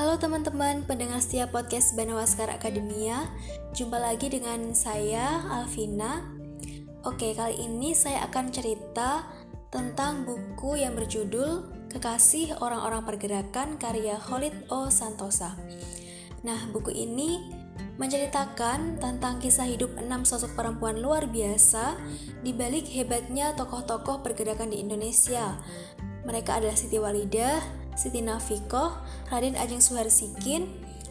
[0.00, 3.28] Halo teman-teman pendengar setia podcast Banawaskar Akademia
[3.76, 6.24] Jumpa lagi dengan saya, Alvina
[7.04, 9.28] Oke, kali ini saya akan cerita
[9.68, 14.88] tentang buku yang berjudul Kekasih Orang-orang Pergerakan karya Khalid O.
[14.88, 15.52] Santosa
[16.48, 17.52] Nah, buku ini
[18.00, 22.00] menceritakan tentang kisah hidup enam sosok perempuan luar biasa
[22.40, 25.60] di balik hebatnya tokoh-tokoh pergerakan di Indonesia.
[26.24, 27.60] Mereka adalah Siti Walidah,
[28.00, 28.96] Siti Nafikoh,
[29.28, 30.64] Raden Ajeng Suharsikin,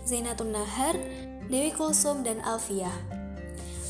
[0.09, 0.97] Zainatun Nahar,
[1.45, 2.97] Dewi Kulsum, dan Alfiah.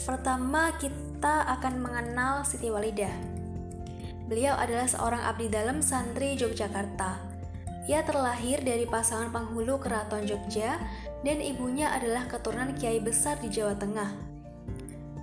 [0.03, 3.15] Pertama, kita akan mengenal Siti Walidah.
[4.27, 7.23] Beliau adalah seorang abdi dalam santri Yogyakarta.
[7.87, 10.77] Ia terlahir dari pasangan penghulu keraton Jogja
[11.23, 14.28] dan ibunya adalah keturunan kiai besar di Jawa Tengah.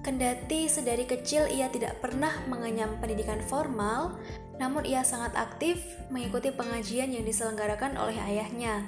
[0.06, 4.14] Kendati sedari kecil ia tidak pernah mengenyam pendidikan formal,
[4.54, 5.82] namun ia sangat aktif
[6.14, 8.86] mengikuti pengajian yang diselenggarakan oleh ayahnya.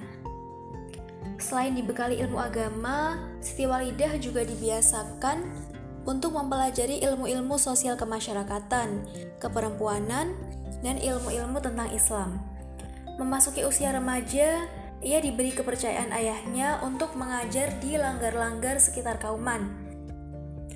[1.43, 5.43] Selain dibekali ilmu agama, Siti Walidah juga dibiasakan
[6.07, 9.03] untuk mempelajari ilmu-ilmu sosial kemasyarakatan,
[9.43, 10.39] keperempuanan,
[10.87, 12.39] dan ilmu-ilmu tentang Islam.
[13.19, 14.71] Memasuki usia remaja,
[15.03, 19.88] ia diberi kepercayaan ayahnya untuk mengajar di langgar-langgar sekitar Kauman.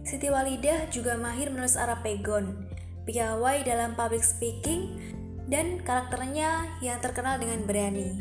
[0.03, 2.67] Siti Walidah juga mahir menulis Arab Pegon,
[3.07, 4.99] piawai dalam public speaking,
[5.47, 8.19] dan karakternya yang terkenal dengan berani.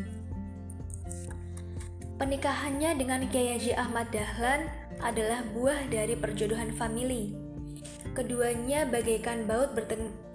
[2.21, 4.69] Pernikahannya dengan Kiai Haji Ahmad Dahlan
[5.01, 7.33] adalah buah dari perjodohan famili.
[8.13, 9.73] Keduanya bagaikan baut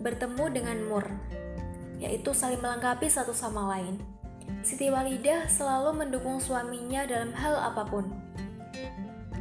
[0.03, 1.07] bertemu dengan mur,
[2.03, 4.03] yaitu saling melengkapi satu sama lain.
[4.67, 8.11] Siti Walidah selalu mendukung suaminya dalam hal apa pun.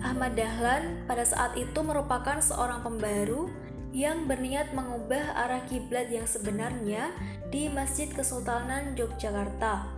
[0.06, 3.50] Ahmad Dahlan pada saat itu merupakan seorang pembaru
[3.90, 7.10] yang berniat mengubah arah kiblat yang sebenarnya
[7.50, 9.90] di Masjid Kesultanan Yogyakarta.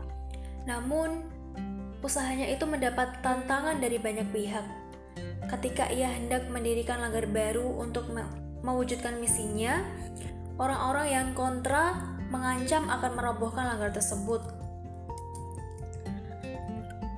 [0.64, 1.28] Namun,
[2.00, 4.64] usahanya itu mendapat tantangan dari banyak pihak.
[5.52, 8.08] Ketika ia hendak mendirikan langgar baru untuk
[8.64, 9.84] mewujudkan misinya,
[10.56, 14.57] orang-orang yang kontra mengancam akan merobohkan langgar tersebut.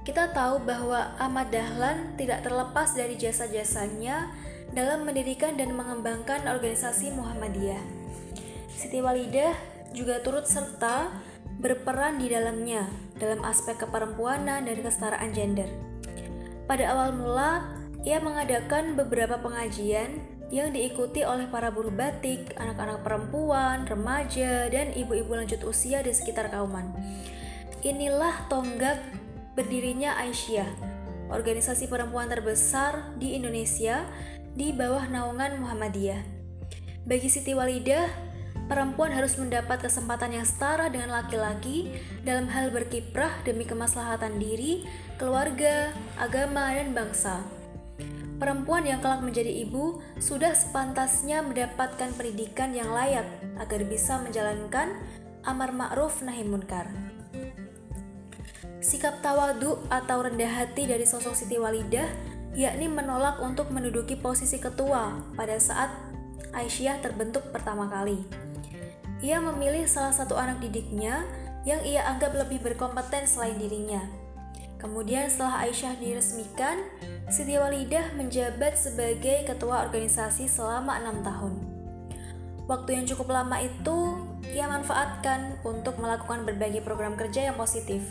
[0.10, 4.34] Kita tahu bahwa Ahmad Dahlan tidak terlepas dari jasa-jasanya
[4.74, 7.78] dalam mendirikan dan mengembangkan organisasi Muhammadiyah.
[8.74, 9.54] Siti Walidah
[9.94, 11.14] juga turut serta
[11.62, 12.90] berperan di dalamnya
[13.22, 15.70] dalam aspek keperempuanan dan kesetaraan gender.
[16.66, 17.70] Pada awal mula,
[18.02, 25.38] ia mengadakan beberapa pengajian yang diikuti oleh para buruh batik, anak-anak perempuan, remaja, dan ibu-ibu
[25.38, 26.98] lanjut usia di sekitar Kauman.
[27.86, 29.19] Inilah tonggak
[29.60, 30.72] berdirinya Aisyah,
[31.28, 34.08] organisasi perempuan terbesar di Indonesia
[34.56, 36.24] di bawah naungan Muhammadiyah.
[37.04, 38.08] Bagi Siti Walidah,
[38.72, 41.92] perempuan harus mendapat kesempatan yang setara dengan laki-laki
[42.24, 44.88] dalam hal berkiprah demi kemaslahatan diri,
[45.20, 47.44] keluarga, agama, dan bangsa.
[48.40, 53.28] Perempuan yang kelak menjadi ibu sudah sepantasnya mendapatkan pendidikan yang layak
[53.60, 54.96] agar bisa menjalankan
[55.44, 56.88] amar ma'ruf nahi munkar.
[58.80, 62.08] Sikap tawadu atau rendah hati dari sosok Siti Walidah
[62.56, 65.92] yakni menolak untuk menduduki posisi ketua pada saat
[66.56, 68.24] Aisyah terbentuk pertama kali.
[69.20, 71.28] Ia memilih salah satu anak didiknya
[71.68, 74.00] yang ia anggap lebih berkompeten selain dirinya.
[74.80, 76.80] Kemudian setelah Aisyah diresmikan,
[77.28, 81.54] Siti Walidah menjabat sebagai ketua organisasi selama enam tahun.
[82.64, 84.24] Waktu yang cukup lama itu
[84.56, 88.08] ia manfaatkan untuk melakukan berbagai program kerja yang positif.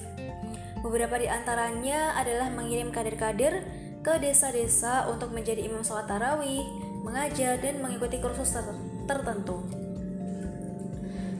[0.81, 3.67] Beberapa di antaranya adalah mengirim kader-kader
[4.03, 6.63] ke desa-desa untuk menjadi imam sholat tarawih,
[7.03, 8.65] mengajar, dan mengikuti kursus ter
[9.11, 9.65] tertentu.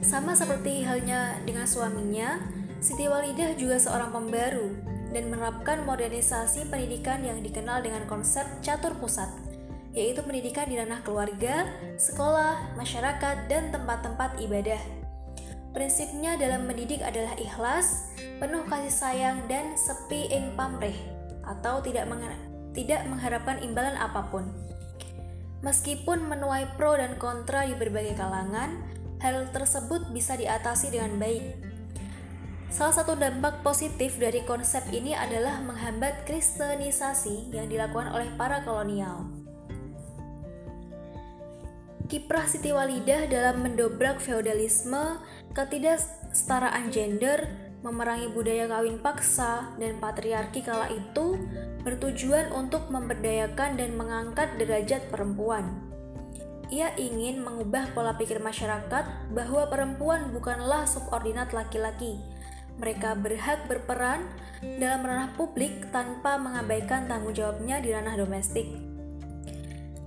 [0.03, 2.39] Sama seperti halnya dengan suaminya,
[2.79, 4.71] Siti Walidah juga seorang pembaru
[5.11, 9.27] dan menerapkan modernisasi pendidikan yang dikenal dengan konsep catur pusat,
[9.91, 11.67] yaitu pendidikan di ranah keluarga,
[11.99, 14.98] sekolah, masyarakat, dan tempat-tempat ibadah.
[15.79, 18.11] Prinsipnya dalam mendidik adalah ikhlas,
[18.43, 20.99] penuh kasih sayang, dan sepi ing pamrih,
[21.47, 22.03] atau tidak
[22.75, 24.43] tidak mengharapkan imbalan apa pun.
[25.63, 28.75] Meskipun menuai pro dan kontra di berbagai kalangan,
[29.23, 31.55] hal tersebut bisa diatasi dengan baik.
[32.67, 39.38] Salah satu dampak positif dari konsep ini adalah menghambat kristenisasi yang dilakukan oleh para kolonial.
[42.09, 45.21] Kiprah Siti Walidah dalam mendobrak feodalisme,
[45.53, 47.45] ketidaksetaraan gender,
[47.85, 51.37] memerangi budaya kawin paksa dan patriarki kala itu
[51.85, 55.85] bertujuan untuk memberdayakan dan mengangkat derajat perempuan.
[56.73, 62.17] Ia ingin mengubah pola pikir masyarakat bahwa perempuan bukanlah subordinat laki-laki,
[62.81, 64.25] mereka berhak berperan
[64.81, 68.88] dalam ranah publik tanpa mengabaikan tanggung jawabnya di ranah domestik.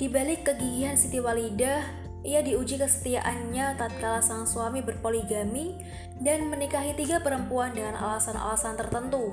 [0.03, 1.87] Di balik kegigihan Siti Walidah,
[2.27, 5.79] ia diuji kesetiaannya tatkala sang suami berpoligami
[6.19, 9.31] dan menikahi tiga perempuan dengan alasan-alasan tertentu.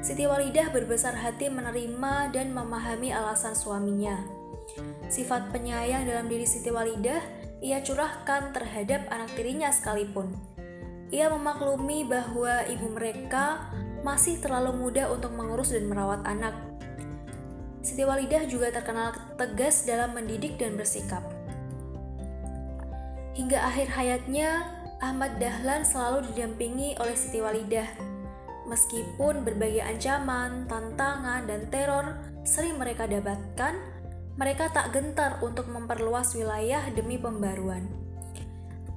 [0.00, 4.16] Siti Walidah berbesar hati menerima dan memahami alasan suaminya.
[5.12, 7.20] Sifat penyayang dalam diri Siti Walidah
[7.60, 10.32] ia curahkan terhadap anak tirinya sekalipun.
[11.12, 13.68] Ia memaklumi bahwa ibu mereka
[14.00, 16.56] masih terlalu muda untuk mengurus dan merawat anak.
[17.82, 21.20] Siti Walidah juga terkenal tegas dalam mendidik dan bersikap.
[23.34, 24.70] Hingga akhir hayatnya,
[25.02, 27.90] Ahmad Dahlan selalu didampingi oleh Siti Walidah.
[28.70, 32.14] Meskipun berbagai ancaman, tantangan, dan teror
[32.46, 33.74] sering mereka dapatkan,
[34.38, 37.90] mereka tak gentar untuk memperluas wilayah demi pembaruan.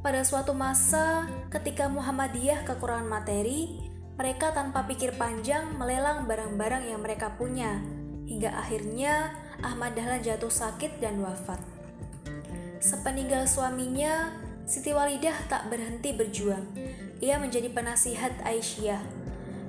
[0.06, 3.82] Pada suatu masa, ketika Muhammadiyah kekurangan materi,
[4.16, 7.82] mereka tanpa pikir panjang melelang barang-barang yang mereka punya,
[8.26, 11.62] hingga akhirnya Ahmad Dahlan jatuh sakit dan wafat.
[12.82, 14.34] Sepeninggal suaminya,
[14.66, 16.66] Siti Walidah tak berhenti berjuang.
[17.22, 19.02] Ia menjadi penasihat Aisyah.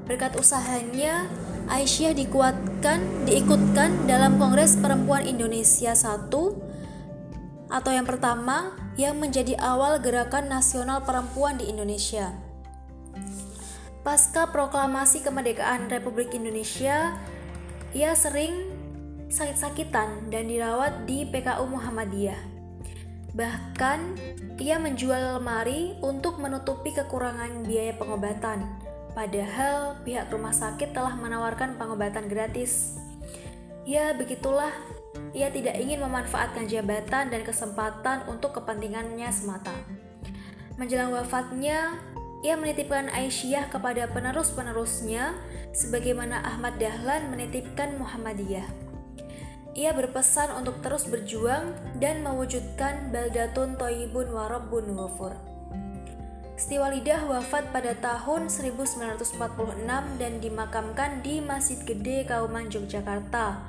[0.09, 1.29] Berkat usahanya,
[1.69, 6.67] Aisyah dikuatkan, diikutkan dalam Kongres Perempuan Indonesia I
[7.67, 12.31] atau yang pertama yang menjadi awal gerakan nasional perempuan di Indonesia.
[14.07, 17.19] Pasca proklamasi kemerdekaan Republik Indonesia,
[17.93, 18.55] ia sering
[19.27, 22.39] sakit-sakitan dan dirawat di PKU Muhammadiyah.
[23.37, 24.01] Bahkan,
[24.57, 28.65] ia menjual lemari untuk menutupi kekurangan biaya pengobatan,
[29.13, 32.97] padahal pihak rumah sakit telah menawarkan pengobatan gratis.
[33.85, 34.73] Ya, begitulah,
[35.37, 39.77] ia tidak ingin memanfaatkan jabatan dan kesempatan untuk kepentingannya semata.
[40.81, 42.01] Menjelang wafatnya,
[42.41, 45.37] ia menitipkan Aisyah kepada penerus-penerusnya
[45.77, 48.65] sebagaimana Ahmad Dahlan menitipkan Muhammadiyah.
[49.77, 55.37] Ia berpesan untuk terus berjuang dan mewujudkan Baldatun Toyibun Warabbun Ghafur.
[56.57, 59.37] Stiwalidah wafat pada tahun 1946
[60.17, 63.61] dan dimakamkan di Masjid Gede Kauman Yogyakarta.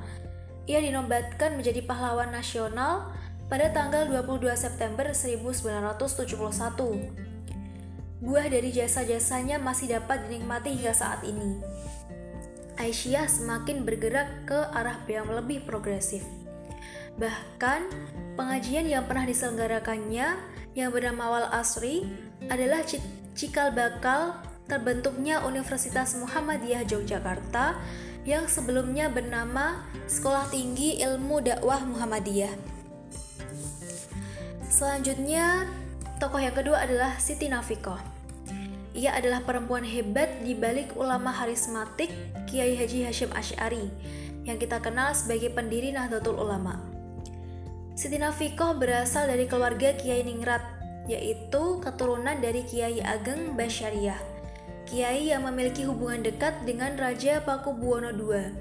[0.64, 3.12] Ia dinobatkan menjadi pahlawan nasional
[3.52, 7.28] pada tanggal 22 September 1971
[8.18, 11.62] buah dari jasa-jasanya masih dapat dinikmati hingga saat ini.
[12.78, 16.22] Aisyah semakin bergerak ke arah yang lebih progresif.
[17.18, 17.90] Bahkan,
[18.38, 20.38] pengajian yang pernah diselenggarakannya
[20.78, 22.06] yang bernama Wal Asri
[22.46, 22.86] adalah
[23.34, 24.38] cikal bakal
[24.70, 27.74] terbentuknya Universitas Muhammadiyah Yogyakarta
[28.30, 32.54] yang sebelumnya bernama Sekolah Tinggi Ilmu Dakwah Muhammadiyah.
[34.70, 35.66] Selanjutnya,
[36.18, 38.02] Tokoh yang kedua adalah Siti Nafikoh.
[38.98, 42.10] Ia adalah perempuan hebat di balik ulama harismatik
[42.50, 43.86] Kiai Haji Hashim Ash'ari
[44.42, 46.82] yang kita kenal sebagai pendiri Nahdlatul Ulama.
[47.94, 50.66] Siti Nafikoh berasal dari keluarga Kiai Ningrat,
[51.06, 54.18] yaitu keturunan dari Kiai Ageng Basyariah,
[54.90, 58.58] Kiai yang memiliki hubungan dekat dengan Raja Paku Buwono II.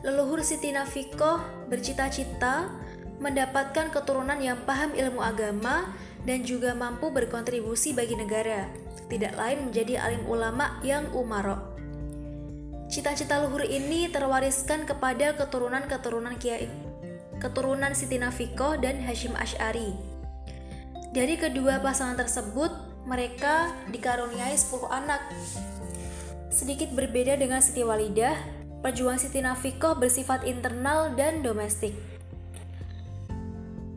[0.00, 2.72] Leluhur Siti Nafikoh bercita-cita
[3.20, 5.92] mendapatkan keturunan yang paham ilmu agama
[6.28, 8.68] dan juga mampu berkontribusi bagi negara,
[9.08, 11.58] tidak lain menjadi alim ulama yang umarok.
[12.90, 16.66] Cita-cita luhur ini terwariskan kepada keturunan-keturunan Kiai,
[17.38, 19.94] keturunan Siti Nafiko dan Hashim Ash'ari.
[21.10, 22.70] Dari kedua pasangan tersebut,
[23.06, 25.22] mereka dikaruniai 10 anak.
[26.50, 28.34] Sedikit berbeda dengan Siti Walidah,
[28.82, 31.94] perjuangan Siti Nafiko bersifat internal dan domestik.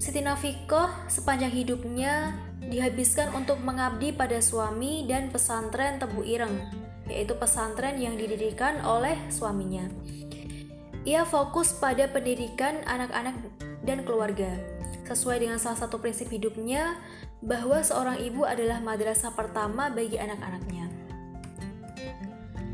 [0.03, 6.59] Siti Nafikoh sepanjang hidupnya dihabiskan untuk mengabdi pada suami dan pesantren Tebu Ireng,
[7.07, 9.87] yaitu pesantren yang didirikan oleh suaminya.
[11.07, 13.31] Ia fokus pada pendidikan anak-anak
[13.87, 14.51] dan keluarga,
[15.07, 16.99] sesuai dengan salah satu prinsip hidupnya
[17.39, 20.91] bahwa seorang ibu adalah madrasah pertama bagi anak-anaknya.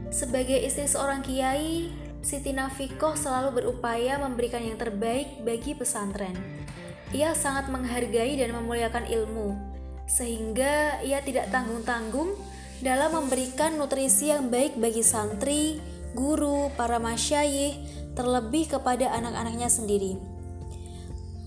[0.10, 1.94] Sebagai istri seorang kiai,
[2.26, 6.60] Siti Nafikoh selalu berupaya memberikan yang terbaik bagi pesantren
[7.16, 9.58] ia sangat menghargai dan memuliakan ilmu,
[10.06, 12.34] sehingga ia tidak tanggung-tanggung
[12.80, 15.78] dalam memberikan nutrisi yang baik bagi santri,
[16.16, 17.76] guru, para masyayih,
[18.16, 20.18] terlebih kepada anak-anaknya sendiri.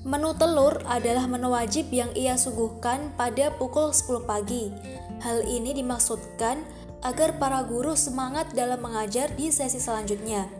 [0.02, 4.74] Menu telur adalah menu wajib yang ia suguhkan pada pukul 10 pagi.
[5.22, 6.58] Hal ini dimaksudkan
[7.06, 10.50] agar para guru semangat dalam mengajar di sesi selanjutnya.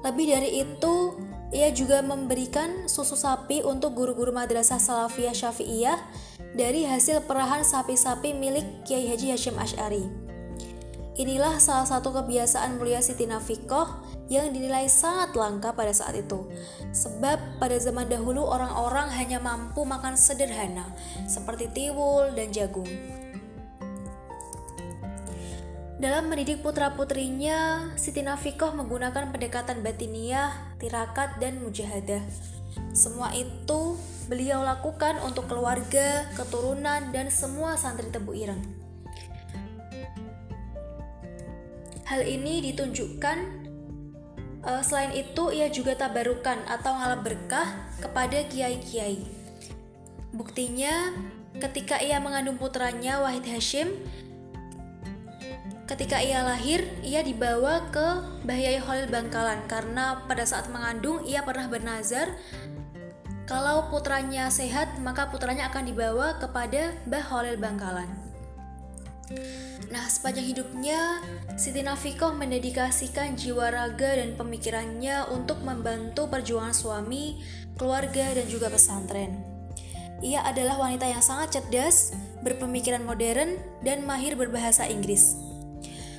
[0.00, 1.12] Lebih dari itu,
[1.54, 5.98] ia juga memberikan susu sapi untuk guru-guru madrasah Salafiyah Syafi'iyah
[6.58, 10.02] dari hasil perahan sapi-sapi milik Kiai Haji Hashim Ash'ari.
[11.14, 13.86] Inilah salah satu kebiasaan mulia Siti Nafikoh
[14.26, 16.50] yang dinilai sangat langka pada saat itu.
[16.90, 20.90] Sebab pada zaman dahulu orang-orang hanya mampu makan sederhana
[21.30, 22.90] seperti tiwul dan jagung.
[26.04, 32.20] Dalam mendidik putra-putrinya, Siti Nafikoh menggunakan pendekatan batiniah, tirakat, dan mujahadah.
[32.92, 33.96] Semua itu
[34.28, 38.60] beliau lakukan untuk keluarga, keturunan, dan semua santri Tebu Ireng.
[42.04, 43.38] Hal ini ditunjukkan
[44.60, 49.24] uh, selain itu ia juga tabarukan atau ngalap berkah kepada kiai-kiai.
[50.36, 51.16] Buktinya
[51.64, 53.88] ketika ia mengandung putranya Wahid Hashim
[55.84, 58.06] Ketika ia lahir, ia dibawa ke
[58.48, 62.32] Bahyai Khalil Bangkalan karena pada saat mengandung ia pernah bernazar
[63.44, 68.08] kalau putranya sehat maka putranya akan dibawa kepada Mbah Khalil Bangkalan.
[69.92, 71.20] Nah, sepanjang hidupnya,
[71.60, 77.44] Siti Nafikoh mendedikasikan jiwa raga dan pemikirannya untuk membantu perjuangan suami,
[77.76, 79.38] keluarga, dan juga pesantren.
[80.24, 85.53] Ia adalah wanita yang sangat cerdas, berpemikiran modern, dan mahir berbahasa Inggris.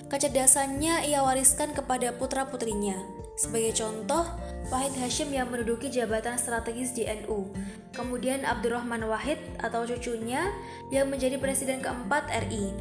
[0.06, 2.98] Kecerdasannya ia wariskan kepada putra-putrinya.
[3.36, 4.24] Sebagai contoh,
[4.72, 7.52] Wahid Hashim yang menduduki jabatan strategis di NU,
[7.92, 10.54] kemudian Abdurrahman Wahid atau cucunya
[10.88, 12.72] yang menjadi presiden keempat RI,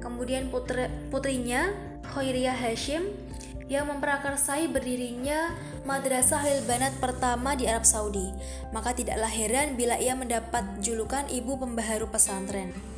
[0.00, 1.70] kemudian putri, putrinya
[2.14, 3.04] Khairiyah Hashim
[3.70, 5.54] yang memperakarsai berdirinya
[5.88, 8.28] Madrasah Lil Banat pertama di Arab Saudi.
[8.74, 12.91] Maka tidaklah heran bila ia mendapat julukan ibu pembaharu pesantren.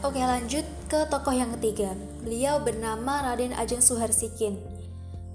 [0.00, 1.92] Oke lanjut ke tokoh yang ketiga.
[2.24, 4.56] Beliau bernama Raden Ajeng Suharsikin.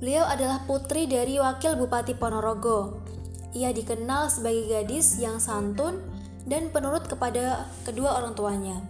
[0.02, 3.06] Beliau adalah putri dari wakil Bupati Ponorogo.
[3.54, 6.02] Ia dikenal sebagai gadis yang santun
[6.50, 8.82] dan penurut kepada kedua orang tuanya.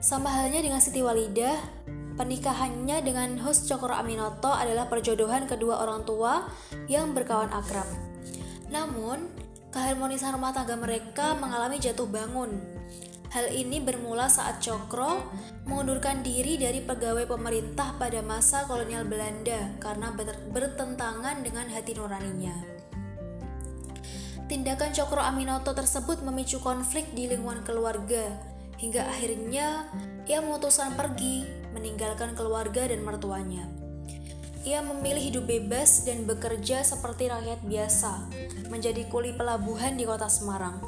[0.00, 1.60] Sama halnya dengan Siti Walidah,
[2.16, 6.48] pernikahannya dengan host Cokro Aminoto adalah perjodohan kedua orang tua
[6.88, 7.84] yang berkawan akrab.
[8.72, 9.28] Namun,
[9.68, 12.77] keharmonisan rumah tangga mereka mengalami jatuh bangun.
[13.28, 15.20] Hal ini bermula saat Cokro
[15.68, 20.16] mengundurkan diri dari pegawai pemerintah pada masa kolonial Belanda karena
[20.48, 22.56] bertentangan dengan hati nuraninya.
[24.48, 28.32] Tindakan Cokro Aminoto tersebut memicu konflik di lingkungan keluarga,
[28.80, 29.92] hingga akhirnya
[30.24, 31.44] ia memutuskan pergi,
[31.76, 33.68] meninggalkan keluarga dan mertuanya.
[34.64, 38.24] Ia memilih hidup bebas dan bekerja seperti rakyat biasa,
[38.72, 40.80] menjadi kuli pelabuhan di kota Semarang.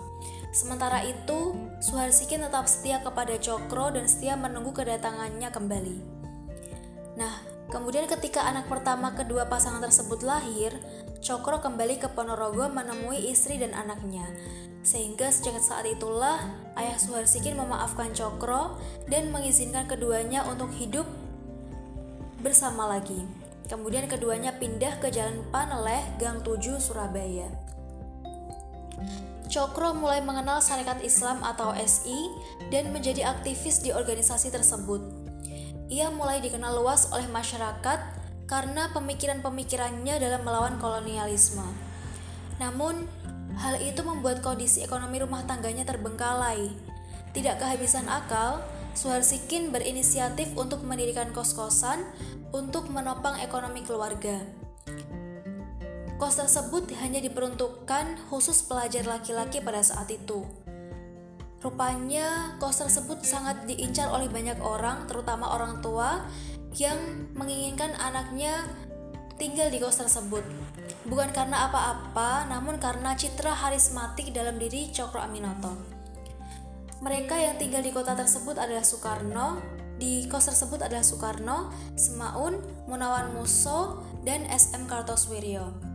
[0.50, 5.98] Sementara itu, Suharsikin tetap setia kepada Cokro dan setia menunggu kedatangannya kembali.
[7.14, 7.38] Nah,
[7.70, 10.74] kemudian ketika anak pertama kedua pasangan tersebut lahir,
[11.22, 14.26] Cokro kembali ke Ponorogo menemui istri dan anaknya.
[14.82, 16.40] Sehingga sejak saat itulah
[16.74, 21.06] ayah Suharsikin memaafkan Cokro dan mengizinkan keduanya untuk hidup
[22.42, 23.22] bersama lagi.
[23.70, 27.46] Kemudian keduanya pindah ke Jalan Paneleh, Gang 7, Surabaya.
[29.50, 32.30] Cokro mulai mengenal Syarikat Islam atau SI
[32.70, 35.02] dan menjadi aktivis di organisasi tersebut.
[35.90, 37.98] Ia mulai dikenal luas oleh masyarakat
[38.46, 41.66] karena pemikiran-pemikirannya dalam melawan kolonialisme.
[42.62, 43.10] Namun,
[43.60, 46.72] Hal itu membuat kondisi ekonomi rumah tangganya terbengkalai.
[47.36, 52.02] Tidak kehabisan akal, Suharsikin berinisiatif untuk mendirikan kos-kosan
[52.50, 54.42] untuk menopang ekonomi keluarga.
[56.20, 60.44] Kos tersebut hanya diperuntukkan khusus pelajar laki-laki pada saat itu.
[61.64, 66.28] Rupanya, kos tersebut sangat diincar oleh banyak orang, terutama orang tua,
[66.76, 67.00] yang
[67.32, 68.68] menginginkan anaknya
[69.40, 70.44] tinggal di kos tersebut.
[71.08, 75.72] Bukan karena apa-apa, namun karena citra harismatik dalam diri Cokro Aminoto.
[77.00, 79.56] Mereka yang tinggal di kota tersebut adalah Soekarno,
[79.96, 85.89] di kos tersebut adalah Soekarno, Semaun, Munawan Muso, dan SM Kartoswiryo.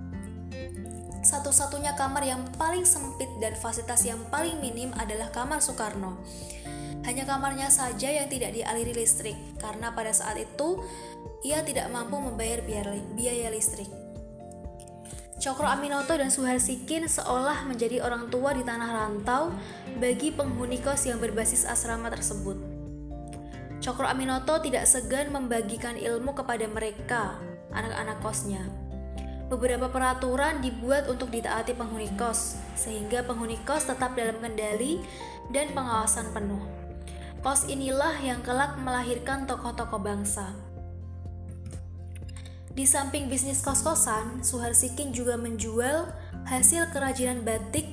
[1.25, 6.21] Satu-satunya kamar yang paling sempit dan fasilitas yang paling minim adalah kamar Soekarno.
[7.01, 10.85] Hanya kamarnya saja yang tidak dialiri listrik, karena pada saat itu
[11.41, 12.61] ia tidak mampu membayar
[13.17, 13.89] biaya listrik.
[15.41, 19.49] Cokro Aminoto dan Suharsikin seolah menjadi orang tua di tanah rantau
[19.97, 22.61] bagi penghuni kos yang berbasis asrama tersebut.
[23.81, 27.41] Cokro Aminoto tidak segan membagikan ilmu kepada mereka,
[27.73, 28.84] anak-anak kosnya.
[29.45, 35.05] Beberapa peraturan dibuat untuk ditaati penghuni kos, sehingga penghuni kos tetap dalam kendali
[35.53, 36.61] dan pengawasan penuh.
[37.45, 40.49] Kos inilah yang kelak melahirkan tokoh-tokoh bangsa.
[42.73, 46.09] Di samping bisnis kos-kosan, Suharsikin juga menjual
[46.49, 47.87] hasil kerajinan batik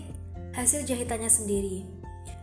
[0.56, 1.84] hasil jahitannya sendiri.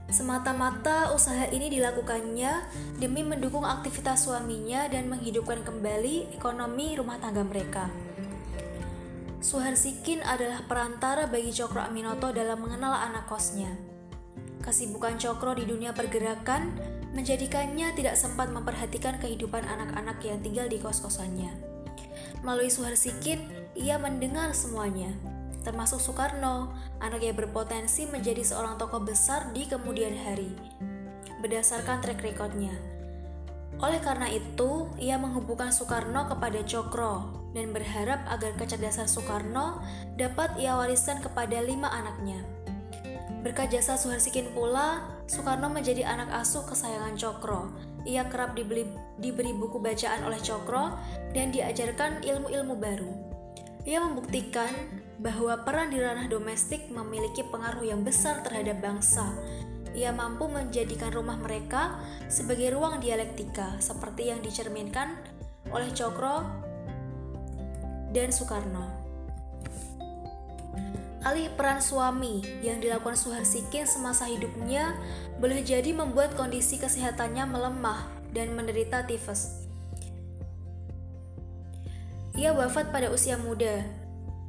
[0.10, 2.66] Semata-mata usaha ini dilakukannya
[2.98, 7.89] demi mendukung aktivitas suaminya dan menghidupkan kembali ekonomi rumah tangga mereka.
[9.39, 13.72] Suharsikin adalah perantara bagi Cokro Aminoto dalam mengenal anak kosnya.
[14.60, 16.75] Kesibukan Cokro di dunia pergerakan
[17.15, 21.55] menjadikannya tidak sempat memperhatikan kehidupan anak-anak yang tinggal di kos-kosannya.
[22.43, 23.39] Melalui Suharsikin,
[23.79, 25.15] ia mendengar semuanya,
[25.63, 30.51] termasuk Soekarno, anak yang berpotensi menjadi seorang tokoh besar di kemudian hari,
[31.39, 32.75] berdasarkan track recordnya.
[33.79, 39.82] Oleh karena itu, ia menghubungkan Soekarno kepada Cokro dan berharap agar kecerdasan Soekarno
[40.15, 42.41] dapat ia wariskan kepada lima anaknya.
[43.39, 47.72] Berkat jasa Suharsikin pula, Soekarno menjadi anak asuh kesayangan Cokro.
[48.03, 48.84] Ia kerap dibeli,
[49.15, 51.00] diberi buku bacaan oleh Cokro
[51.32, 53.12] dan diajarkan ilmu-ilmu baru.
[53.88, 54.70] Ia membuktikan
[55.24, 59.32] bahwa peran di ranah domestik memiliki pengaruh yang besar terhadap bangsa.
[59.96, 61.96] Ia mampu menjadikan rumah mereka
[62.27, 65.15] sebagai ruang dialektika, seperti yang dicerminkan
[65.72, 66.69] oleh Cokro
[68.13, 69.10] dan Soekarno.
[71.20, 74.96] Alih peran suami yang dilakukan Suharsikin semasa hidupnya
[75.36, 79.68] boleh jadi membuat kondisi kesehatannya melemah dan menderita tifus.
[82.39, 83.84] Ia wafat pada usia muda,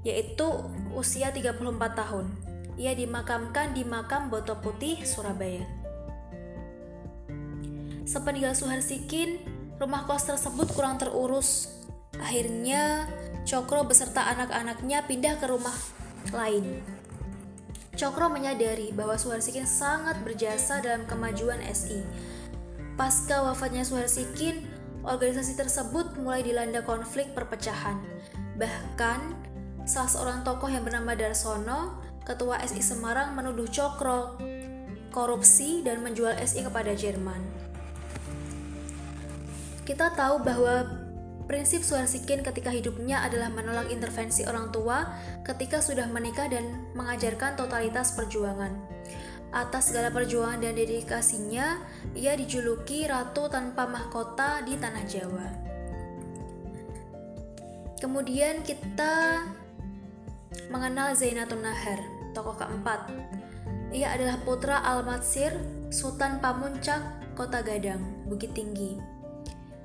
[0.07, 0.47] yaitu
[0.95, 1.59] usia 34
[1.99, 2.31] tahun.
[2.79, 5.67] Ia dimakamkan di makam Boto Putih, Surabaya.
[8.07, 9.43] Sepeninggal Suharsikin,
[9.83, 11.67] rumah kos tersebut kurang terurus.
[12.23, 13.11] Akhirnya,
[13.49, 15.75] Cokro beserta anak-anaknya pindah ke rumah
[16.32, 16.85] lain.
[17.97, 22.00] Cokro menyadari bahwa Suharsikin sangat berjasa dalam kemajuan SI.
[22.97, 24.64] Pasca wafatnya Suharsikin,
[25.04, 28.00] organisasi tersebut mulai dilanda konflik perpecahan.
[28.56, 29.50] Bahkan,
[29.88, 34.38] Salah seorang tokoh yang bernama Darsono, ketua SI Semarang menuduh Cokro
[35.11, 37.42] korupsi dan menjual SI kepada Jerman.
[39.82, 40.87] Kita tahu bahwa
[41.50, 45.02] prinsip Suharsikin ketika hidupnya adalah menolak intervensi orang tua
[45.43, 48.71] ketika sudah menikah dan mengajarkan totalitas perjuangan.
[49.50, 51.82] Atas segala perjuangan dan dedikasinya,
[52.15, 55.49] ia dijuluki Ratu Tanpa Mahkota di Tanah Jawa.
[57.99, 59.43] Kemudian kita
[60.71, 61.99] mengenal Zainatun Nahar,
[62.30, 63.10] tokoh keempat.
[63.91, 65.50] Ia adalah putra Al-Matsir,
[65.91, 67.02] Sultan Pamuncak,
[67.34, 69.20] Kota Gadang, Bukit Tinggi.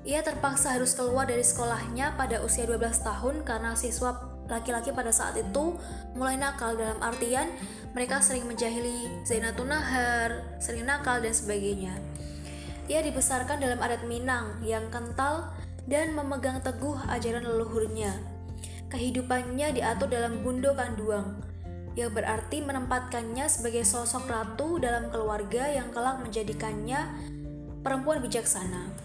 [0.06, 4.14] Ia terpaksa harus keluar dari sekolahnya pada usia 12 tahun karena siswa
[4.46, 5.74] laki-laki pada saat itu
[6.14, 7.50] mulai nakal dalam artian
[7.98, 11.98] mereka sering menjahili Zainatun Nahar, sering nakal dan sebagainya.
[12.86, 15.50] Ia dibesarkan dalam adat Minang yang kental
[15.90, 18.14] dan memegang teguh ajaran leluhurnya,
[18.94, 21.42] kehidupannya diatur dalam Bundo Kanduang,
[21.98, 27.10] yang berarti menempatkannya sebagai sosok ratu dalam keluarga yang kelak menjadikannya
[27.82, 29.05] perempuan bijaksana.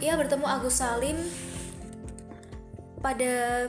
[0.00, 1.20] Ia bertemu Agus Salim
[3.04, 3.68] pada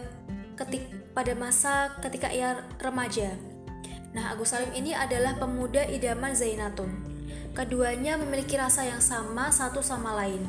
[0.55, 3.35] ketik pada masa ketika ia remaja.
[4.15, 6.91] Nah, Agus Salim ini adalah pemuda idaman Zainatun.
[7.51, 10.39] Keduanya memiliki rasa yang sama satu sama lain.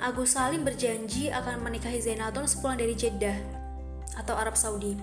[0.00, 3.36] Agus Salim berjanji akan menikahi Zainatun sepulang dari Jeddah
[4.16, 4.96] atau Arab Saudi.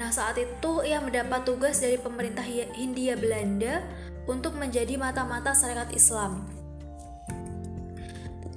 [0.00, 3.84] Nah, saat itu ia mendapat tugas dari pemerintah Hindia Belanda
[4.24, 6.61] untuk menjadi mata-mata syarikat Islam.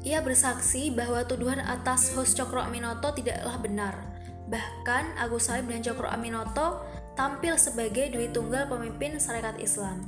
[0.06, 3.98] Ia bersaksi bahwa tuduhan atas host Cokro Aminoto tidaklah benar.
[4.46, 6.86] Bahkan Agus Salim dan Cokro Aminoto
[7.18, 10.06] tampil sebagai dui tunggal pemimpin syarikat Islam.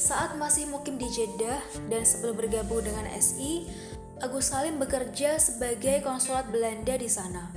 [0.00, 1.60] Saat masih mukim di Jeddah
[1.92, 3.68] dan sebelum bergabung dengan SI,
[4.24, 7.52] Agus Salim bekerja sebagai konsulat Belanda di sana.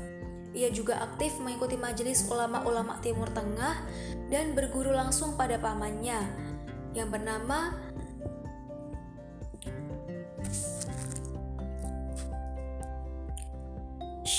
[0.52, 3.80] Ia juga aktif mengikuti majelis ulama-ulama Timur Tengah
[4.28, 6.20] dan berguru langsung pada pamannya
[6.94, 7.74] yang bernama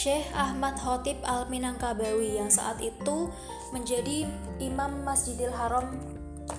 [0.05, 3.33] Syekh Ahmad Khotib Al-Minangkabawi yang saat itu
[3.73, 4.29] menjadi
[4.61, 5.97] Imam Masjidil Haram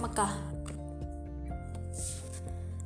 [0.01, 0.33] Mekah.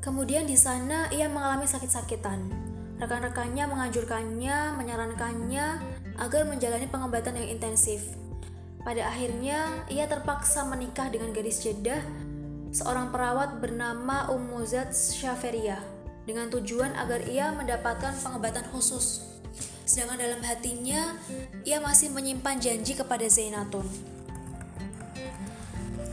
[0.04, 2.52] Kemudian di sana ia mengalami sakit-sakitan.
[3.00, 5.66] Rekan-rekannya menganjurkannya, menyarankannya
[6.20, 8.20] agar menjalani pengobatan yang intensif.
[8.84, 12.04] Pada akhirnya, ia terpaksa menikah dengan gadis Jeddah,
[12.76, 15.80] seorang perawat bernama Ummu Zat Syaferiyah,
[16.28, 19.29] dengan tujuan agar ia mendapatkan pengobatan khusus.
[19.90, 21.18] Sedangkan dalam hatinya,
[21.66, 23.90] ia masih menyimpan janji kepada Zainatun.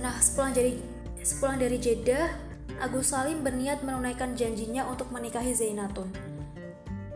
[0.00, 0.80] Nah, sepulang dari
[1.20, 2.32] sepulang dari Jeddah,
[2.80, 6.08] Agus Salim berniat menunaikan janjinya untuk menikahi Zainatun.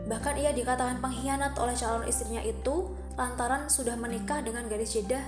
[0.05, 5.25] Bahkan ia dikatakan pengkhianat oleh calon istrinya itu lantaran sudah menikah dengan gadis Jeddah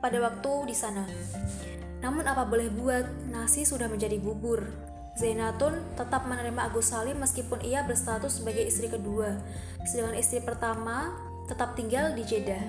[0.00, 1.04] pada waktu di sana.
[2.00, 4.64] Namun apa boleh buat, nasi sudah menjadi bubur.
[5.20, 9.36] Zainatun tetap menerima Agus Salim meskipun ia berstatus sebagai istri kedua,
[9.84, 11.12] sedangkan istri pertama
[11.44, 12.64] tetap tinggal di Jeddah.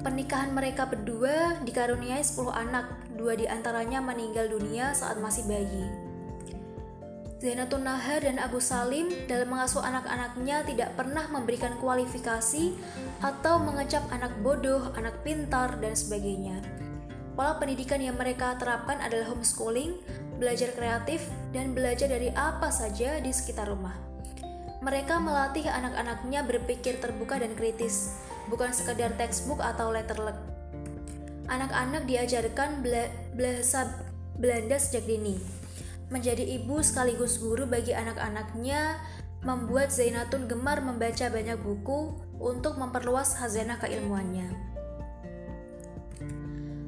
[0.00, 5.84] Pernikahan mereka berdua dikaruniai 10 anak, dua di antaranya meninggal dunia saat masih bayi.
[7.42, 12.72] Zainatun Nahar dan Agus Salim dalam mengasuh anak-anaknya tidak pernah memberikan kualifikasi
[13.20, 16.62] atau mengecap anak bodoh, anak pintar, dan sebagainya.
[17.32, 19.96] Pola pendidikan yang mereka terapkan adalah homeschooling,
[20.36, 21.24] belajar kreatif,
[21.56, 23.96] dan belajar dari apa saja di sekitar rumah.
[24.84, 28.20] Mereka melatih anak-anaknya berpikir terbuka dan kritis,
[28.52, 30.36] bukan sekedar textbook atau letterlek.
[31.48, 32.84] Anak-anak diajarkan
[33.32, 33.88] bahasa
[34.36, 35.40] Belanda sejak dini,
[36.12, 39.00] menjadi ibu sekaligus guru bagi anak-anaknya
[39.42, 44.72] membuat Zainatun gemar membaca banyak buku untuk memperluas khazanah keilmuannya.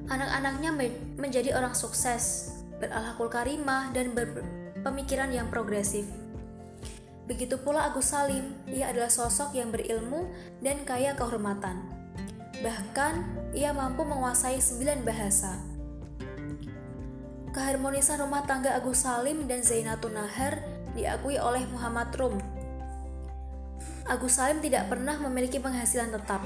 [0.08, 0.70] Anak-anaknya
[1.16, 6.04] menjadi orang sukses, berakhlakul karimah dan berpemikiran yang progresif.
[7.24, 10.28] Begitu pula Agus Salim, ia adalah sosok yang berilmu
[10.60, 11.80] dan kaya kehormatan.
[12.60, 13.14] Bahkan,
[13.56, 15.56] ia mampu menguasai sembilan bahasa,
[17.54, 20.58] Keharmonisan rumah tangga Agus Salim dan Zainatun Nahar
[20.98, 22.34] diakui oleh Muhammad Rum.
[24.10, 26.42] Agus Salim tidak pernah memiliki penghasilan tetap.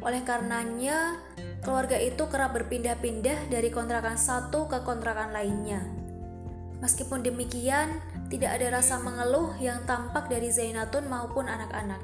[0.00, 1.20] Oleh karenanya,
[1.66, 5.82] keluarga itu kerap berpindah-pindah dari kontrakan satu ke kontrakan lainnya.
[6.78, 7.98] Meskipun demikian,
[8.30, 11.98] tidak ada rasa mengeluh yang tampak dari Zainatun maupun anak-anak.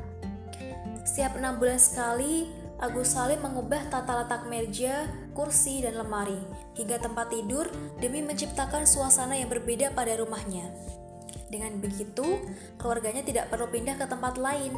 [1.07, 2.51] Setiap enam bulan sekali,
[2.83, 5.07] Agus Salim mengubah tata letak meja,
[5.39, 6.43] kursi, dan lemari
[6.75, 7.71] hingga tempat tidur
[8.03, 10.75] demi menciptakan suasana yang berbeda pada rumahnya.
[11.47, 12.43] Dengan begitu,
[12.83, 14.75] keluarganya tidak perlu pindah ke tempat lain.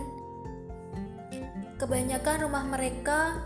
[1.80, 3.40] Kebanyakan rumah mereka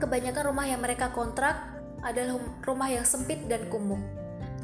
[0.00, 1.60] kebanyakan rumah yang mereka kontrak
[2.00, 4.00] adalah rumah yang sempit dan kumuh.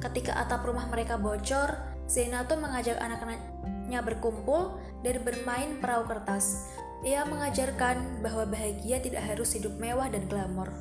[0.01, 1.77] Ketika atap rumah mereka bocor,
[2.09, 6.71] Zainatun mengajak anak-anaknya berkumpul dan bermain perahu kertas
[7.05, 10.73] ia mengajarkan bahwa bahagia tidak harus hidup mewah dan glamor.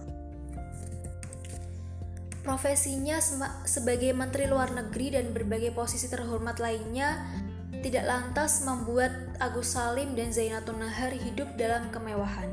[2.45, 3.17] Profesinya
[3.65, 7.25] sebagai Menteri Luar Negeri dan berbagai posisi terhormat lainnya
[7.81, 12.49] tidak lantas membuat Agus Salim dan Zainatun Nahar hidup dalam kemewahan.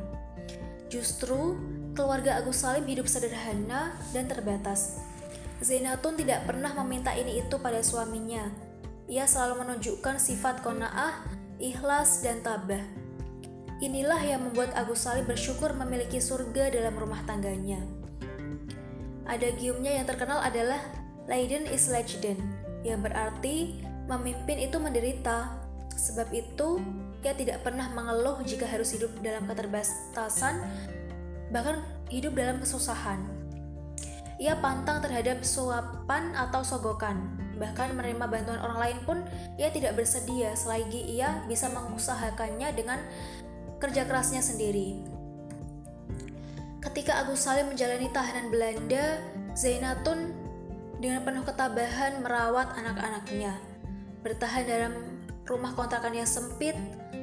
[0.89, 1.61] Justru,
[1.93, 5.01] keluarga Agus Salim hidup sederhana dan terbatas.
[5.63, 8.51] Zainatun tidak pernah meminta ini itu pada suaminya.
[9.07, 11.23] Ia selalu menunjukkan sifat kona'ah,
[11.63, 13.03] ikhlas, dan tabah
[13.83, 17.83] Inilah yang membuat Agus Salim bersyukur memiliki surga dalam rumah tangganya.
[19.27, 20.79] Ada giumnya yang terkenal adalah
[21.27, 22.39] Leiden is Legend,
[22.87, 25.59] yang berarti memimpin itu menderita.
[25.99, 26.79] Sebab itu,
[27.27, 30.63] ia tidak pernah mengeluh jika harus hidup dalam keterbatasan,
[31.53, 33.21] bahkan hidup dalam kesusahan.
[34.43, 39.19] Ia pantang terhadap suapan atau sogokan, bahkan menerima bantuan orang lain pun
[39.55, 42.99] ia tidak bersedia selagi ia bisa mengusahakannya dengan
[43.79, 44.99] kerja kerasnya sendiri.
[46.83, 49.23] Ketika Agus Salim menjalani tahanan Belanda,
[49.55, 50.35] Zainatun
[50.99, 53.55] dengan penuh ketabahan merawat anak-anaknya,
[54.27, 54.93] bertahan dalam
[55.47, 56.75] rumah kontrakan yang sempit,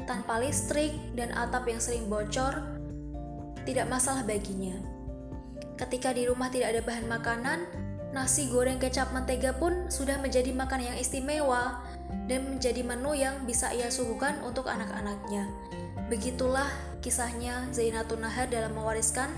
[0.07, 2.78] tanpa listrik, dan atap yang sering bocor,
[3.69, 4.73] tidak masalah baginya.
[5.77, 7.59] Ketika di rumah tidak ada bahan makanan,
[8.09, 11.85] nasi goreng kecap mentega pun sudah menjadi makanan yang istimewa
[12.25, 15.45] dan menjadi menu yang bisa ia suguhkan untuk anak-anaknya.
[16.09, 16.67] Begitulah
[17.05, 19.29] kisahnya Zainatun Nahar dalam mewariskan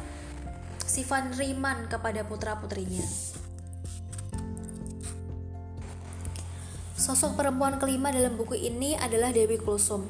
[0.87, 3.03] sifat riman kepada putra-putrinya.
[6.95, 10.07] Sosok perempuan kelima dalam buku ini adalah Dewi Kulsum.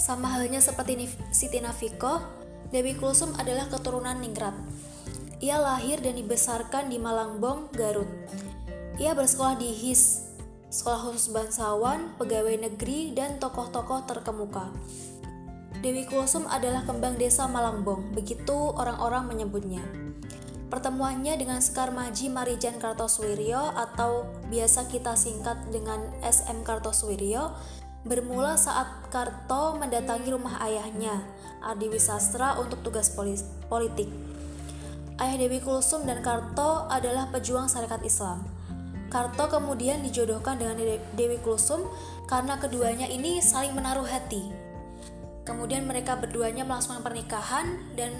[0.00, 2.43] Sama halnya seperti Siti Nafikoh,
[2.74, 4.50] Dewi Kulsum adalah keturunan Ningrat.
[5.38, 8.10] Ia lahir dan dibesarkan di Malangbong, Garut.
[8.98, 10.34] Ia bersekolah di HIS,
[10.74, 14.74] Sekolah Khusus Bangsawan, Pegawai Negeri, dan tokoh-tokoh terkemuka.
[15.86, 19.86] Dewi Kulsum adalah kembang desa Malangbong, begitu orang-orang menyebutnya.
[20.66, 27.54] Pertemuannya dengan Sekar Maji Marijan Kartoswiryo atau biasa kita singkat dengan SM Kartoswiryo
[28.02, 31.22] bermula saat Karto mendatangi rumah ayahnya,
[31.64, 33.08] Adi Wisastra untuk tugas
[33.68, 34.08] politik.
[35.16, 38.44] Ayah Dewi Kulsum dan Karto adalah pejuang syarikat Islam.
[39.08, 40.76] Karto kemudian dijodohkan dengan
[41.14, 41.86] Dewi Kulsum
[42.26, 44.64] karena keduanya ini saling menaruh hati
[45.44, 48.16] Kemudian mereka berduanya melangsungkan pernikahan dan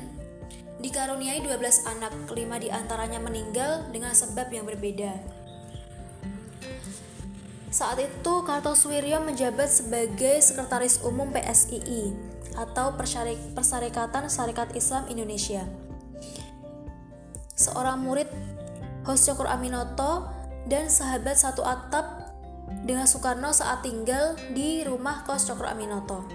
[0.84, 5.43] dikaruniai 12 anak, kelima di antaranya meninggal dengan sebab yang berbeda.
[7.74, 12.14] Saat itu, Kartosuwiryo menjabat sebagai Sekretaris Umum PSII
[12.54, 15.66] atau Persyarikatan Syarikat Islam Indonesia.
[17.54, 18.26] seorang murid
[19.06, 20.26] Hos Cokro Aminoto
[20.66, 22.34] dan sahabat satu atap
[22.82, 26.26] dengan Soekarno saat tinggal di rumah kos Cokro Aminoto.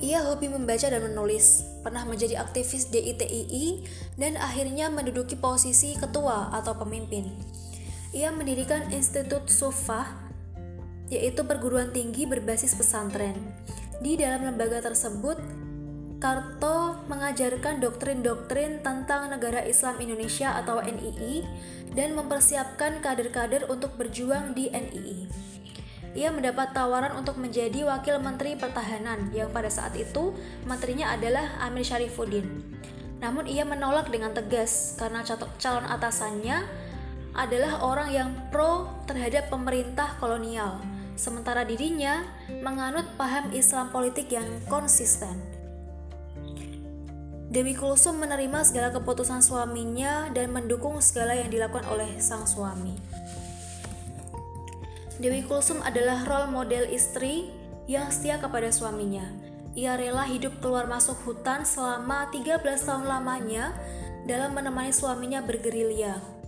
[0.00, 3.84] Ia hobi membaca dan menulis, pernah menjadi aktivis DITII,
[4.16, 7.28] dan akhirnya menduduki posisi ketua atau pemimpin.
[8.10, 10.02] Ia mendirikan Institut Sufah,
[11.06, 13.38] yaitu perguruan tinggi berbasis pesantren.
[14.02, 15.38] Di dalam lembaga tersebut,
[16.20, 21.46] Karto mengajarkan doktrin-doktrin tentang negara Islam Indonesia atau NII
[21.96, 25.30] dan mempersiapkan kader-kader untuk berjuang di NII.
[26.12, 30.34] Ia mendapat tawaran untuk menjadi wakil menteri pertahanan yang pada saat itu
[30.66, 32.44] menterinya adalah Amir Syarifuddin.
[33.22, 35.22] Namun ia menolak dengan tegas karena
[35.62, 36.89] calon atasannya
[37.34, 40.82] adalah orang yang pro terhadap pemerintah kolonial,
[41.14, 42.26] sementara dirinya
[42.62, 45.38] menganut paham Islam politik yang konsisten.
[47.50, 52.94] Dewi Kulsum menerima segala keputusan suaminya dan mendukung segala yang dilakukan oleh sang suami.
[55.18, 57.50] Dewi Kulsum adalah role model istri
[57.90, 59.26] yang setia kepada suaminya.
[59.74, 63.74] Ia rela hidup keluar masuk hutan selama 13 tahun lamanya
[64.30, 66.39] dalam menemani suaminya bergerilya.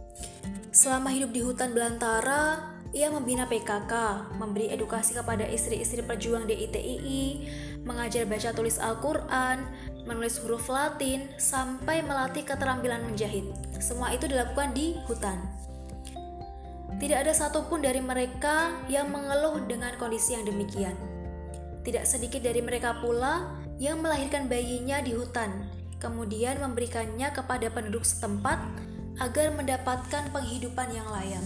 [0.72, 2.64] Selama hidup di hutan belantara,
[2.96, 3.92] ia membina PKK,
[4.40, 7.44] memberi edukasi kepada istri-istri pejuang DITII,
[7.84, 9.68] mengajar baca tulis Al-Quran,
[10.08, 13.44] menulis huruf Latin, sampai melatih keterampilan menjahit.
[13.84, 15.44] Semua itu dilakukan di hutan.
[16.96, 20.96] Tidak ada satupun dari mereka yang mengeluh dengan kondisi yang demikian.
[21.84, 25.68] Tidak sedikit dari mereka pula yang melahirkan bayinya di hutan,
[26.00, 28.56] kemudian memberikannya kepada penduduk setempat
[29.20, 31.44] agar mendapatkan penghidupan yang layak.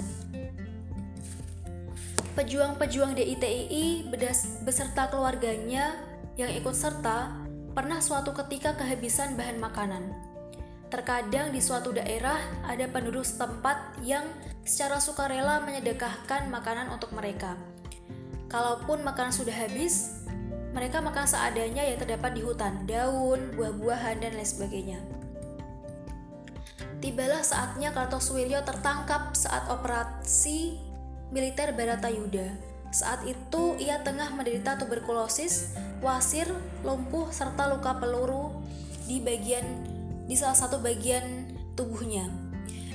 [2.37, 4.13] Pejuang-pejuang DITII
[4.61, 5.97] beserta keluarganya
[6.37, 7.33] yang ikut serta
[7.73, 10.13] pernah suatu ketika kehabisan bahan makanan.
[10.93, 14.23] Terkadang di suatu daerah ada penduduk setempat yang
[14.63, 17.57] secara sukarela menyedekahkan makanan untuk mereka.
[18.47, 20.23] Kalaupun makanan sudah habis,
[20.77, 25.01] mereka makan seadanya yang terdapat di hutan, daun, buah-buahan, dan lain sebagainya.
[27.07, 30.75] Tibalah saatnya Kartosuwiryo tertangkap saat operasi
[31.31, 32.51] militer Baratayuda.
[32.91, 36.51] Saat itu ia tengah menderita tuberkulosis wasir,
[36.83, 38.51] lumpuh, serta luka peluru
[39.07, 39.63] di bagian
[40.27, 41.47] di salah satu bagian
[41.79, 42.27] tubuhnya.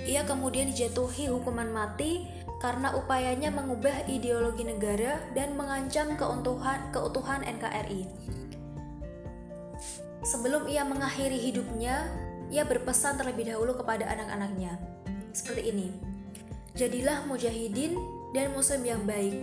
[0.04, 2.28] Ia kemudian dijatuhi hukuman mati
[2.60, 8.12] karena upayanya mengubah ideologi negara dan mengancam keutuhan, keutuhan NKRI.
[10.28, 12.12] Sebelum ia mengakhiri hidupnya,
[12.52, 14.76] ia berpesan terlebih dahulu kepada anak-anaknya.
[15.32, 15.88] Seperti ini.
[16.76, 17.96] Jadilah mujahidin
[18.36, 19.40] dan muslim yang baik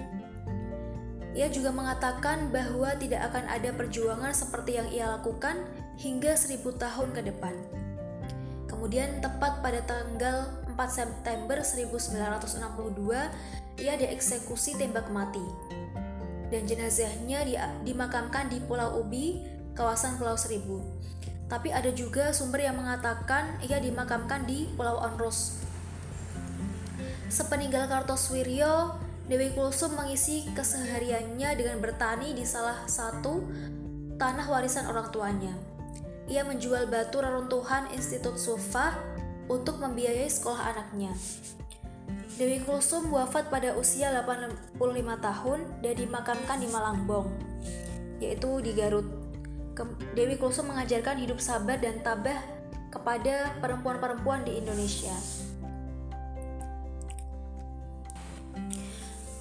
[1.39, 5.63] ia juga mengatakan bahwa tidak akan ada perjuangan seperti yang ia lakukan
[5.95, 7.55] hingga seribu tahun ke depan.
[8.67, 15.47] Kemudian tepat pada tanggal 4 September 1962, ia dieksekusi tembak mati.
[16.51, 17.55] Dan jenazahnya di,
[17.87, 19.39] dimakamkan di Pulau Ubi,
[19.79, 20.83] kawasan Pulau Seribu.
[21.49, 25.65] Tapi ada juga sumber yang mengatakan ia dimakamkan di Pulau Onrus.
[27.33, 33.45] Sepeninggal Kartosuwiryo, Dewi Kulsum mengisi kesehariannya dengan bertani di salah satu
[34.17, 35.53] tanah warisan orang tuanya.
[36.29, 38.97] Ia menjual batu reruntuhan Institut Sufa
[39.49, 41.13] untuk membiayai sekolah anaknya.
[42.41, 44.81] Dewi Kulsum wafat pada usia 85
[45.21, 47.29] tahun dan dimakamkan di Malangbong,
[48.25, 49.28] yaitu di Garut.
[50.15, 52.41] Dewi Kulsum mengajarkan hidup sabar dan tabah
[52.89, 55.15] kepada perempuan-perempuan di Indonesia.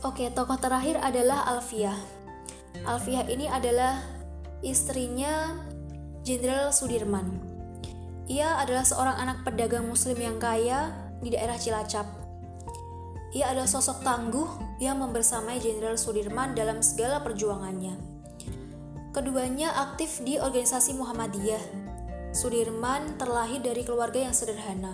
[0.06, 1.98] Oke, tokoh terakhir adalah Alfiah.
[2.86, 4.00] Alfiah ini adalah
[4.62, 5.58] istrinya
[6.22, 7.40] Jenderal Sudirman.
[8.28, 10.92] Ia adalah seorang anak pedagang muslim yang kaya
[11.24, 12.06] di daerah Cilacap.
[13.32, 18.17] Ia adalah sosok tangguh yang membersamai Jenderal Sudirman dalam segala perjuangannya.
[19.18, 21.66] Keduanya aktif di organisasi Muhammadiyah.
[22.38, 24.94] Sudirman terlahir dari keluarga yang sederhana.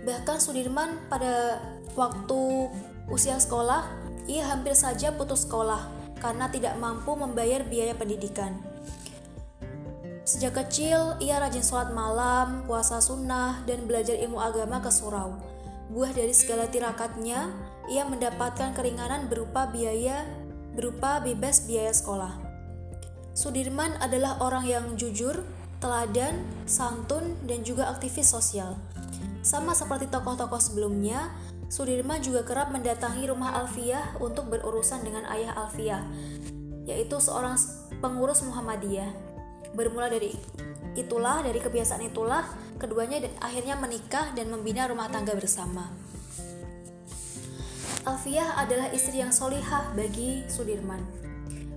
[0.00, 1.60] Bahkan Sudirman pada
[1.92, 2.72] waktu
[3.12, 3.84] usia sekolah,
[4.32, 8.64] ia hampir saja putus sekolah karena tidak mampu membayar biaya pendidikan.
[10.24, 15.36] Sejak kecil, ia rajin sholat malam, puasa sunnah, dan belajar ilmu agama ke surau.
[15.92, 17.52] Buah dari segala tirakatnya,
[17.92, 20.45] ia mendapatkan keringanan berupa biaya
[20.76, 22.36] berupa bebas biaya sekolah.
[23.32, 25.40] Sudirman adalah orang yang jujur,
[25.80, 28.76] teladan, santun, dan juga aktivis sosial.
[29.40, 31.32] Sama seperti tokoh-tokoh sebelumnya,
[31.66, 36.06] Sudirman juga kerap mendatangi rumah Alfiah untuk berurusan dengan ayah Alfiah,
[36.86, 37.58] yaitu seorang
[37.98, 39.10] pengurus Muhammadiyah.
[39.74, 40.30] Bermula dari
[40.94, 42.46] itulah, dari kebiasaan itulah,
[42.78, 45.90] keduanya akhirnya menikah dan membina rumah tangga bersama.
[48.06, 51.02] Alfiah adalah istri yang solihah bagi Sudirman.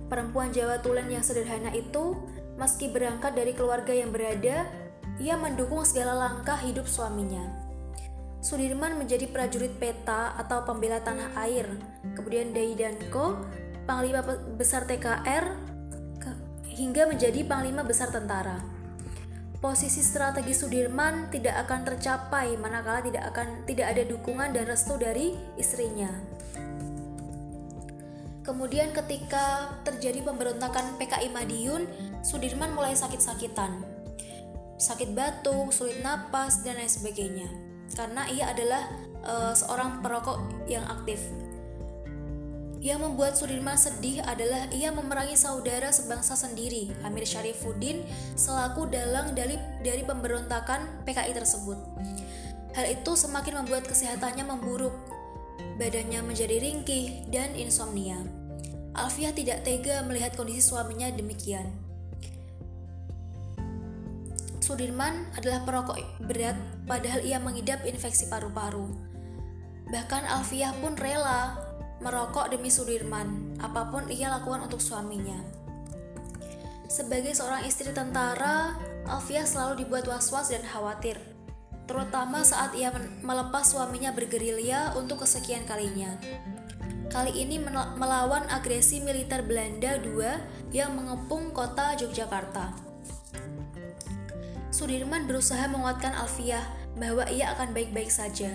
[0.06, 2.14] Perempuan Jawa Tulen yang sederhana itu,
[2.54, 4.62] meski berangkat dari keluarga yang berada,
[5.18, 7.42] ia mendukung segala langkah hidup suaminya.
[8.40, 11.66] Sudirman menjadi prajurit peta atau pembela tanah air,
[12.14, 13.42] kemudian Dai Danko,
[13.84, 14.22] Panglima
[14.54, 15.70] Besar TKR,
[16.80, 18.79] hingga menjadi panglima besar tentara.
[19.60, 25.36] Posisi strategi Sudirman tidak akan tercapai manakala tidak akan tidak ada dukungan dan restu dari
[25.60, 26.08] istrinya.
[28.40, 31.84] Kemudian ketika terjadi pemberontakan PKI Madiun,
[32.24, 33.84] Sudirman mulai sakit-sakitan.
[34.80, 37.52] Sakit batuk, sulit napas, dan lain sebagainya.
[37.92, 38.88] Karena ia adalah
[39.28, 40.40] uh, seorang perokok
[40.72, 41.20] yang aktif.
[42.80, 48.00] Yang membuat Sudirman sedih adalah ia memerangi saudara sebangsa sendiri, Amir Syarifuddin,
[48.40, 51.76] selaku dalang dari, dari pemberontakan PKI tersebut.
[52.72, 54.96] Hal itu semakin membuat kesehatannya memburuk,
[55.76, 58.16] badannya menjadi ringkih dan insomnia.
[58.96, 61.68] Alfiah tidak tega melihat kondisi suaminya demikian.
[64.64, 66.56] Sudirman adalah perokok berat,
[66.88, 68.88] padahal ia mengidap infeksi paru-paru.
[69.92, 71.69] Bahkan Alfiah pun rela
[72.00, 75.36] merokok demi Sudirman, apa pun ia lakukan untuk suaminya.
[76.90, 78.74] Sebagai seorang istri tentara,
[79.06, 81.20] Alfia selalu dibuat was-was dan khawatir,
[81.86, 82.90] terutama saat ia
[83.22, 86.18] melepas suaminya bergerilya untuk kesekian kalinya.
[87.10, 87.58] Kali ini
[87.98, 90.22] melawan agresi militer Belanda II
[90.70, 92.70] yang mengepung kota Yogyakarta.
[94.70, 96.62] Sudirman berusaha menguatkan Alfiah
[96.94, 98.54] bahwa ia akan baik-baik saja,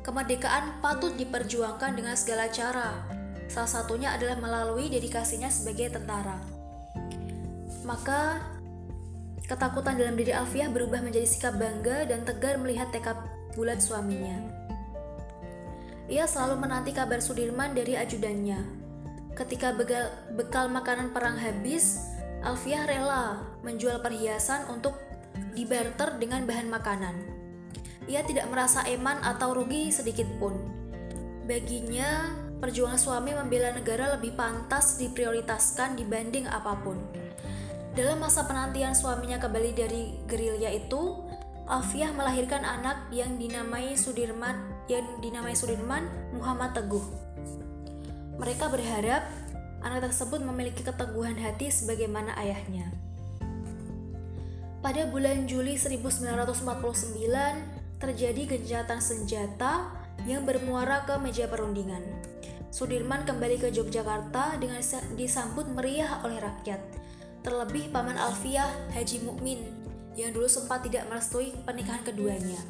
[0.00, 3.04] Kemerdekaan patut diperjuangkan dengan segala cara.
[3.52, 6.40] Salah satunya adalah melalui dedikasinya sebagai tentara.
[7.84, 8.40] Maka
[9.44, 13.18] ketakutan dalam diri Alfiah berubah menjadi sikap bangga dan tegar melihat tekad
[13.52, 14.40] bulat suaminya.
[16.08, 18.80] Ia selalu menanti kabar Sudirman dari ajudannya.
[19.36, 22.08] Ketika bekal, bekal makanan perang habis,
[22.40, 24.96] Alfiah rela menjual perhiasan untuk
[25.52, 27.29] dibarter dengan bahan makanan
[28.10, 30.58] ia tidak merasa eman atau rugi sedikit pun.
[31.46, 36.98] Baginya, perjuangan suami membela negara lebih pantas diprioritaskan dibanding apa pun.
[37.94, 41.22] Dalam masa penantian suaminya kembali dari gerilya itu,
[41.70, 44.58] Alfiah melahirkan anak yang dinamai Sudirman
[44.90, 47.06] yang dinamai Sudirman Muhammad Teguh.
[48.42, 49.22] Mereka berharap
[49.86, 52.90] anak tersebut memiliki keteguhan hati sebagaimana ayahnya.
[54.80, 56.64] Pada bulan Juli 1949,
[58.00, 59.92] terjadi gencatan senjata
[60.24, 62.00] yang bermuara ke meja perundingan.
[62.72, 64.80] Sudirman kembali ke Yogyakarta dengan
[65.14, 66.80] disambut meriah oleh rakyat.
[67.44, 69.60] Terlebih paman Alfiah Haji Mukmin
[70.16, 72.60] yang dulu sempat tidak merestui pernikahan keduanya.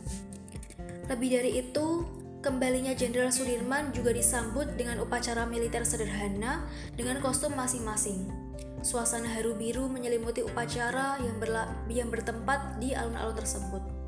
[1.10, 2.06] Lebih dari itu,
[2.40, 6.64] kembalinya Jenderal Sudirman juga disambut dengan upacara militer sederhana
[6.94, 8.30] dengan kostum masing-masing.
[8.80, 11.36] Suasana haru biru menyelimuti upacara yang,
[11.92, 13.99] yang bertempat di alun-alun tersebut.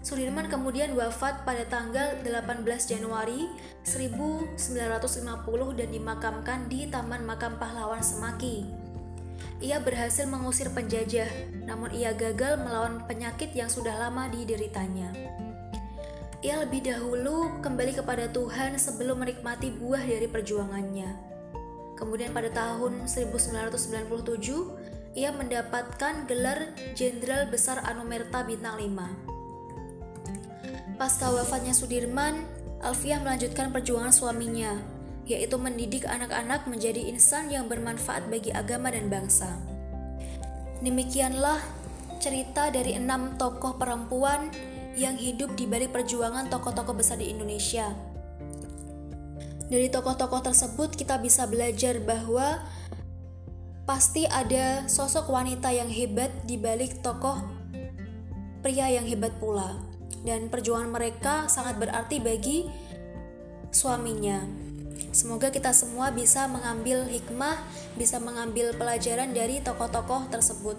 [0.00, 3.52] Sudirman kemudian wafat pada tanggal 18 Januari
[3.84, 4.56] 1950
[5.76, 8.64] dan dimakamkan di Taman Makam Pahlawan Semaki.
[9.60, 11.28] Ia berhasil mengusir penjajah,
[11.68, 15.12] namun ia gagal melawan penyakit yang sudah lama dideritanya.
[16.40, 21.12] Ia lebih dahulu kembali kepada Tuhan sebelum menikmati buah dari perjuangannya.
[22.00, 24.48] Kemudian pada tahun 1997,
[25.12, 29.29] ia mendapatkan gelar Jenderal Besar Anumerta Bintang 5.
[31.00, 32.44] Pasca wafatnya Sudirman,
[32.84, 34.76] Alfiah melanjutkan perjuangan suaminya,
[35.24, 39.48] yaitu mendidik anak-anak menjadi insan yang bermanfaat bagi agama dan bangsa.
[40.84, 41.56] Demikianlah
[42.20, 44.52] cerita dari enam tokoh perempuan
[44.92, 47.96] yang hidup di balik perjuangan tokoh-tokoh besar di Indonesia.
[49.72, 52.60] Dari tokoh-tokoh tersebut kita bisa belajar bahwa
[53.88, 57.40] pasti ada sosok wanita yang hebat di balik tokoh
[58.60, 59.89] pria yang hebat pula
[60.24, 62.68] dan perjuangan mereka sangat berarti bagi
[63.70, 64.42] suaminya.
[65.10, 67.58] Semoga kita semua bisa mengambil hikmah,
[67.98, 70.76] bisa mengambil pelajaran dari tokoh-tokoh tersebut.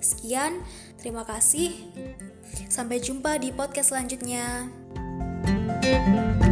[0.00, 0.62] Sekian,
[1.02, 1.74] terima kasih.
[2.70, 4.70] Sampai jumpa di podcast selanjutnya.
[5.84, 6.43] thank you